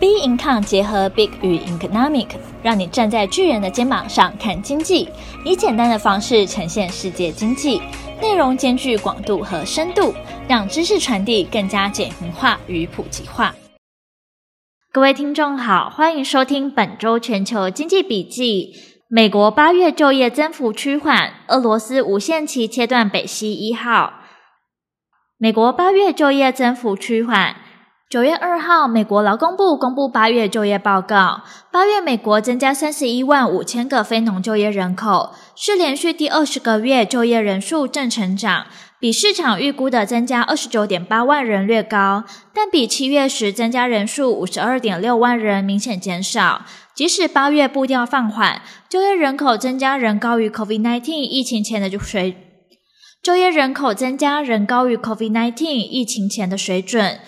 [0.00, 2.28] B Income 结合 Big 与 Economic，
[2.62, 5.06] 让你站在巨人的肩膀上看经济，
[5.44, 7.82] 以简单的方式呈现世界经济，
[8.18, 10.14] 内容兼具广度和深度，
[10.48, 13.54] 让知识传递更加简明化与普及化。
[14.90, 18.72] 各位听众好，欢迎收听本周全球经济笔记。
[19.10, 24.14] 美国八月就业增幅趋缓，俄罗斯无限期切断北溪一号。
[25.36, 27.56] 美国八月就业增幅趋缓。
[28.10, 31.42] 九月二号，美国劳工部公布八月就业报告。
[31.70, 38.66] 八月，美国增加三十一万五千个非农就业人口，是连续第二十个月就业人数正成长，
[38.98, 46.62] 比市场预估的增加二十九点八万人略高，但比七月时增加人数五十二点六万人明显减少。
[46.92, 52.36] 即使八月步调放缓，就业人口增加仍高于 COVID-19 疫情前的水，
[53.22, 57.20] 就业人口增加仍高于 COVID-19 疫情前的水准。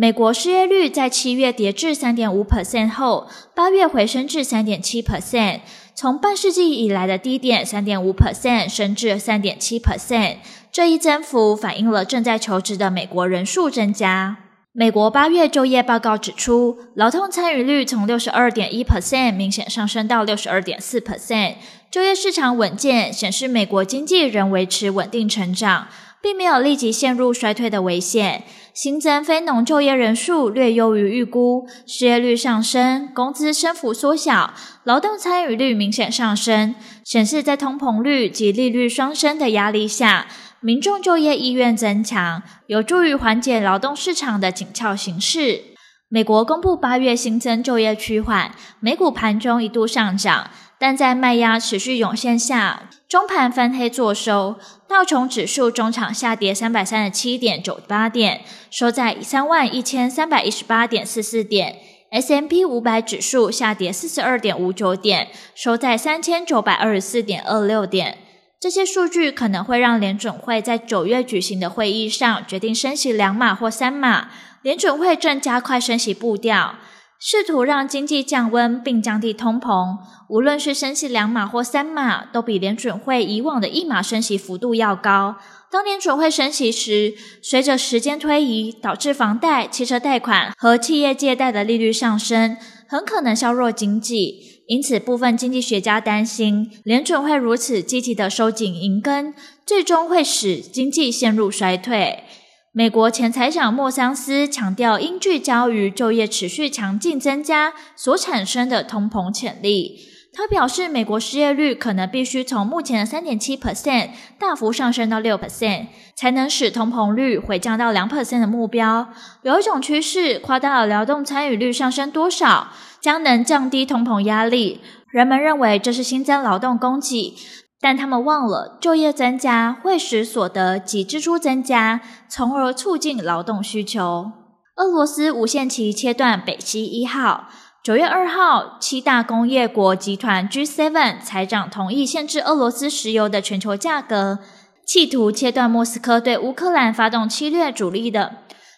[0.00, 5.60] 美国失业率在七月跌至三点五 percent 后，八月回升至三点七 percent，
[5.94, 10.36] 从半世纪以来的低点三点五 percent 升至三点七 percent。
[10.72, 14.38] 这一增幅反映了正在求职的美国人数增加。
[14.72, 21.56] 美国八月就业报告指出，劳动参与率从六十二点一 percent 明显上升到六十二点四 percent，
[21.90, 25.88] 就业市场稳健，显示美国经济仍维持稳定成长。
[26.22, 28.44] 并没有立即陷入衰退的危险。
[28.72, 34.54] 新增非农就业人数略优于预估，失业率上升，工资升幅缩小，
[34.84, 40.26] 劳动参与率明显上升，显示在通膨率及利率双升的压力下，
[40.60, 45.62] 民众就业意愿增强，有助于缓解劳动市场的紧俏形势。
[46.08, 50.50] 美国公布八月新增就业趋缓，美股盘中一度上涨。
[50.78, 54.54] 但在卖压持续涌现下，中盘翻黑作收。
[54.86, 61.78] 道琼指数中场下跌三百三十七点九八点，收在三万一千三百一十八点四四点。
[62.12, 65.26] ；S M P 五百指数下跌四十二点五九点，
[65.56, 68.18] 收在三千九百二十四点二六点。
[68.60, 74.28] 这些数据可能会让联准会在九月举行的会议上决定升息两码或三码。
[74.62, 76.76] 联准会正加快升息步调。
[77.22, 79.98] 试图让经济降温并降低通膨，
[80.30, 85.36] 无论是升息两码或三码，都比联准会以往的一码升息幅度要高。
[85.70, 92.56] 当年准会升息时，随着时间推移，导致房贷、汽车贷款和企业借贷的利率上升，
[92.88, 94.62] 很可能削弱经济。
[94.66, 99.34] 因此，部分经济学家担心，联准会如此积极的收紧银根，
[99.66, 102.24] 最终会使经济陷入衰退。
[102.72, 109.98] 美国前财长莫桑斯强调，应聚焦于就业持续强劲增加所产生的通膨潜力。
[110.32, 119.08] 他表示，美国失业率可能必须从目前的三点七 percent 大幅上升到六 percent，才能使通膨率回降到两 percent 的目标。
[119.42, 122.68] 有一种趋势，夸大了劳动参与率上升多少
[123.00, 124.80] 将能降低通膨压力。
[125.10, 127.34] 人们认为这是新增劳动供给。
[127.80, 134.32] 但他们忘了，就业增加会使所得及支出增加，从而促进劳动需求。
[134.76, 137.48] 俄罗斯无限期切断北溪一号。
[137.82, 144.40] 九月二号，七大工业国集团 G7 财长同意限制俄罗斯石油的全球价格，
[144.86, 148.36] 企图切断莫斯科对乌克兰发动侵略主力的，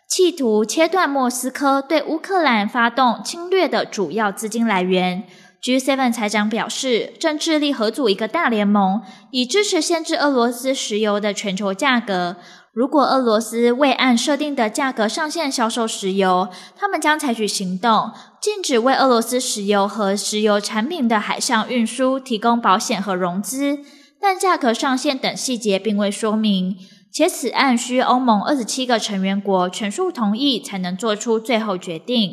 [0.08, 5.24] 企图切断莫斯科对乌克兰发动侵略的主要资金来源。
[5.62, 9.00] G7 财长表示，正致力合组一个大联盟，
[9.30, 12.36] 以支持限制俄罗斯石油的全球价格。
[12.72, 23.78] 如果俄罗斯未按设定的价格上限销售石油，他们将采取行动，禁止为俄罗斯石油和石油产品的海上运输提供保险和融资。
[24.20, 26.76] 但价格上限等细节并未说明，
[27.12, 32.32] 且此案需欧盟二十七个成员国全数同意才能做出最后决定。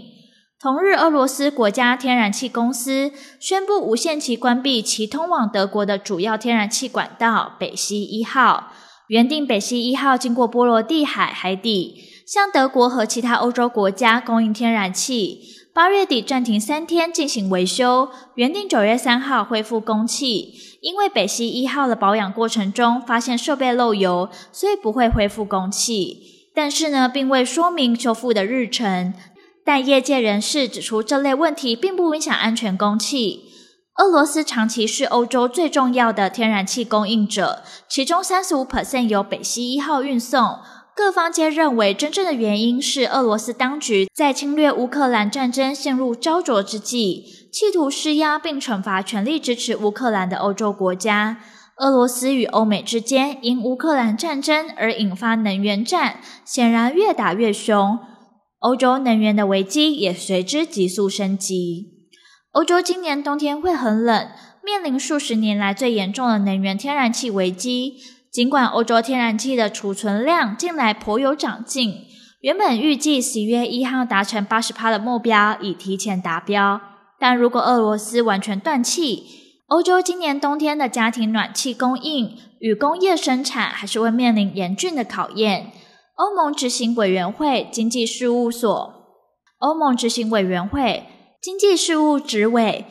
[0.62, 8.74] 同日，俄罗斯国家天然气公司宣布无限期关闭其通往德国的主要天然气管道北溪一号。
[9.08, 11.96] 原定北溪一号经过波罗的海海底，
[12.28, 15.40] 向德国和其他欧洲国家供应天然气。
[15.74, 20.54] 八月底暂停三天进行维修，原定九月三号恢复供气。
[20.82, 26.36] 因为北溪一号的保养过程中发现设备漏油，所以不会恢复供气。
[26.54, 29.14] 但是呢，并未说明修复的日程。
[29.72, 33.52] 但业界人士指出，这类问题并不影响安全供气。
[34.00, 40.58] 俄罗斯长期是欧洲最重要的天然气供应者，其中三十五 percent 由北溪一号运送。
[40.96, 51.38] 各方皆认为，真正的原因是俄罗斯当局在侵略乌克兰战争陷入焦灼之际，企图施压并惩罚全力支持乌克兰的欧洲国家。
[51.78, 58.00] 俄罗斯与欧美之间因乌克兰战争而引发能源战，显然越打越凶。
[58.60, 61.94] 欧洲能源的危机也随之急速升级。
[62.52, 64.30] 欧洲今年冬天会很冷，
[64.64, 67.94] 面临数十年来最严重的能源天然气危机。
[68.32, 71.96] 尽管欧洲天然气的储存量近来颇有长进，
[72.42, 76.80] 原本预计十月一号达成八十帕的目标已提前达标，
[77.18, 79.24] 但如果俄罗斯完全断气，
[79.68, 85.72] 欧洲今年冬天的家庭暖气供应与工业生产还是会面临严峻的考验。
[86.20, 88.94] 欧盟执行委员会经济事务所、
[89.60, 91.06] 欧盟执行委员会
[91.42, 92.84] 经济事务执委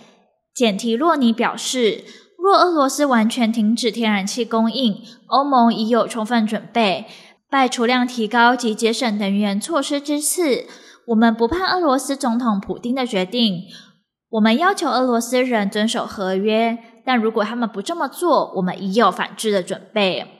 [0.54, 2.04] 简提洛尼表示，
[2.42, 7.04] 若俄罗斯完全停止天然气供应，欧盟已有充分准备，
[7.50, 10.64] 拜储量提高及节省能源措施之赐，
[11.08, 13.64] 我们不盼俄罗斯总统普丁的决定。
[14.30, 20.37] 我们要求俄罗斯人遵守合约，但如果他们不这么做，我们已有反制的准备。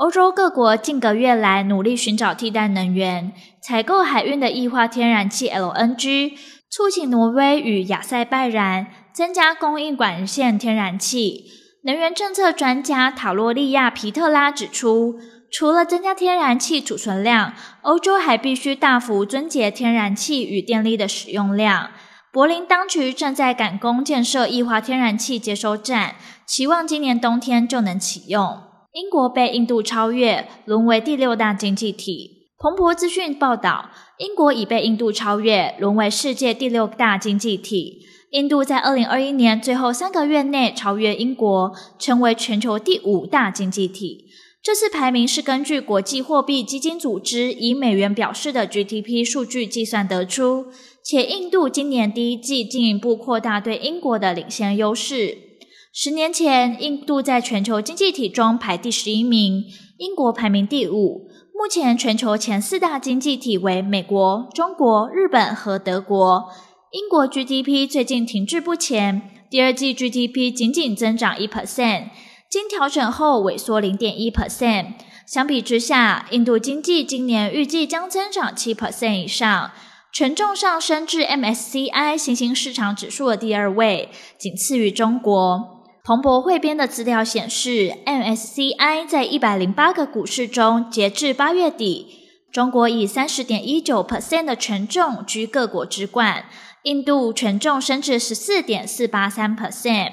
[0.00, 6.32] 欧洲各国近个月来努力寻找替代能源，采购海运的液化天然气 LNG，
[6.70, 11.44] 促请挪威与亚塞拜然增加供应管线天然气。
[11.84, 15.16] 能源政策专家塔洛利亚皮特拉指出，
[15.52, 17.52] 除了增加天然气储存量，
[17.82, 21.90] 欧洲还必须大幅撙节天然气与电力的使用量。
[22.32, 26.14] 柏林当局正在赶工建设液化天然气接收站，
[26.46, 28.69] 期望今年冬天就能启用。
[28.92, 32.48] 英国被印度超越，沦为第六大经济体。
[32.58, 38.00] 彭博资讯报道，英国已被印度超越，沦为世界第六大经济体。
[38.32, 44.24] 印度在二零二一年最后三个月内超越英国，成为全球第五大经济体。
[44.60, 50.66] 这次排名是根据国际货币基金组织以美元表示的 GDP 数据计算得出，
[51.04, 55.49] 且印度今年第一季进一步扩大对英国的领先优势。
[55.92, 59.64] 十年前，印度在全球经济体中排第十一名，
[59.98, 61.26] 英国排名第五。
[61.52, 66.48] 目前，全球前四大经济体为美国、中国、日本和德国。
[66.92, 69.20] 英国 GDP 最近停滞不前，
[69.50, 72.10] 第二季 GDP 仅仅增长一 percent，
[72.48, 74.94] 经调整后萎缩零点一 percent。
[75.26, 79.72] 相比之下，印度经济今年预计将增长七 percent 以上。
[80.12, 84.08] 权重上升至 MSCI 新兴市场指数的第二位，
[84.38, 85.79] 仅次于中国。
[86.02, 92.06] 彭博汇编的资料显示，MSCI 在一百零八个股市中，截至八月底，
[92.50, 96.46] 中国以三十点一九 percent 的权重居各国之冠，
[96.84, 100.12] 印度权重升至十四点四八三 percent。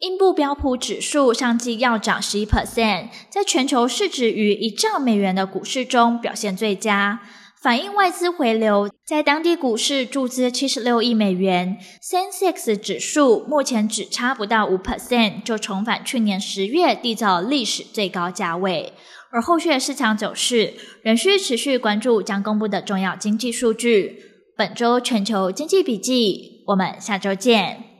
[0.00, 7.20] 印度标普指数上季要涨十一 percent，在全球市值逾一兆美元的股市中表现最佳。
[7.62, 18.92] 反映外资回流，在当地股市注资七十六亿美元，Sensex 指数目前只差不到五 percent 就重返去年十月缔造历史最高价位。
[19.30, 20.74] 而后续市场走势
[21.04, 24.18] 仍需持续关注将公布的重要经济数据。
[24.56, 27.91] 本周全球经济笔记，我们下周见。